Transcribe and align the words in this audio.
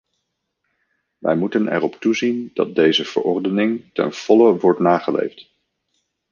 Wij 1.17 1.35
moeten 1.35 1.67
erop 1.73 1.95
toezien 1.95 2.51
dat 2.53 2.75
deze 2.75 3.05
verordening 3.05 3.89
ten 3.93 4.13
volle 4.13 4.59
wordt 4.59 4.79
nageleefd. 4.79 5.49